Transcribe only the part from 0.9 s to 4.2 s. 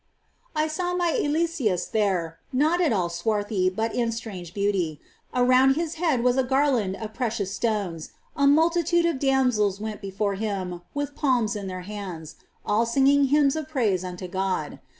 my Eliseus^ there, not at all swarthy, but in